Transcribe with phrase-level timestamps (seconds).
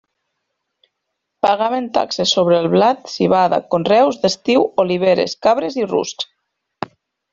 [1.45, 6.31] Pagaven taxes sobre el blat, civada, conreus d'estiu, oliveres, cabres i ruscs.